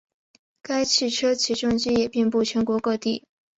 [0.63, 3.23] 该汽车起重机也遍布全国各地。